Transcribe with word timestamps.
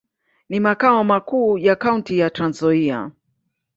Ni 0.49 0.59
makao 0.59 1.03
makuu 1.03 1.57
ya 1.57 1.75
kaunti 1.75 2.17
ya 2.19 2.29
Trans-Nzoia. 2.29 3.11